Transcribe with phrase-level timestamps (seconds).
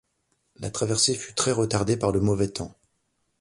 [0.55, 2.75] La traversée fut très retardée par le mauvais temps.